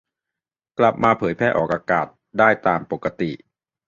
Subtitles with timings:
[0.79, 2.07] กลับมาเผยแพร่ออกอากาศ
[2.39, 3.31] ได้ตามปกติ